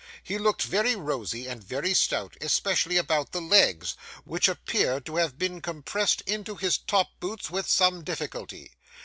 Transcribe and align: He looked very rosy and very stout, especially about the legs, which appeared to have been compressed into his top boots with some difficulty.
He 0.23 0.39
looked 0.39 0.63
very 0.63 0.95
rosy 0.95 1.45
and 1.45 1.63
very 1.63 1.93
stout, 1.93 2.35
especially 2.41 2.97
about 2.97 3.33
the 3.33 3.39
legs, 3.39 3.95
which 4.23 4.47
appeared 4.47 5.05
to 5.05 5.17
have 5.17 5.37
been 5.37 5.61
compressed 5.61 6.21
into 6.21 6.55
his 6.55 6.79
top 6.79 7.11
boots 7.19 7.51
with 7.51 7.69
some 7.69 8.03
difficulty. 8.03 8.71